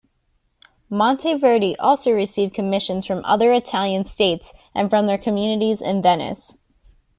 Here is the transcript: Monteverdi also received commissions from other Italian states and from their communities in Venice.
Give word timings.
Monteverdi 0.91 1.75
also 1.77 2.09
received 2.09 2.55
commissions 2.55 3.05
from 3.05 3.23
other 3.23 3.53
Italian 3.53 4.03
states 4.05 4.51
and 4.73 4.89
from 4.89 5.05
their 5.05 5.19
communities 5.19 5.79
in 5.79 6.01
Venice. 6.01 6.57